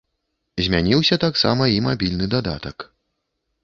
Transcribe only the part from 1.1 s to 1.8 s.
таксама і